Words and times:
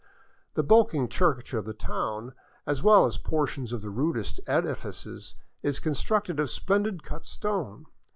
The 0.55 0.63
bulking 0.63 1.09
church 1.09 1.53
of 1.53 1.65
the 1.65 1.75
town, 1.75 2.33
as 2.65 2.81
well 2.81 3.05
as 3.05 3.19
portions 3.19 3.71
of 3.71 3.81
the 3.83 3.91
rudest 3.91 4.39
edifices, 4.47 5.35
is 5.61 5.79
constructed 5.79 6.39
of 6.39 6.49
splendid 6.49 7.03
cut 7.03 7.23
stone. 7.23 7.85